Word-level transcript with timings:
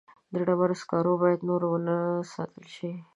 د 0.33 0.35
ډبرو 0.47 0.75
سکاره 0.81 1.13
باید 1.21 1.39
نور 1.49 1.61
ونه 1.67 1.95
ساتل 2.33 2.65
شي. 2.75 2.91